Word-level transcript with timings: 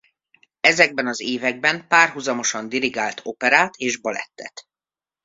Ezekben 0.59 1.07
az 1.07 1.21
években 1.21 1.87
párhuzamosan 1.87 2.69
dirigált 2.69 3.21
operát 3.23 3.75
és 3.75 3.97
balettet. 3.97 4.67